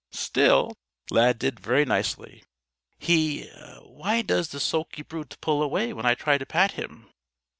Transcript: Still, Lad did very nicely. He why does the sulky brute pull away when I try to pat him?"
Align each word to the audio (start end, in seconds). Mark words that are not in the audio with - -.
Still, 0.15 0.73
Lad 1.11 1.37
did 1.37 1.59
very 1.59 1.85
nicely. 1.85 2.41
He 2.97 3.43
why 3.83 4.23
does 4.23 4.47
the 4.47 4.59
sulky 4.59 5.03
brute 5.03 5.37
pull 5.41 5.61
away 5.61 5.93
when 5.93 6.07
I 6.07 6.15
try 6.15 6.39
to 6.39 6.45
pat 6.47 6.71
him?" 6.71 7.11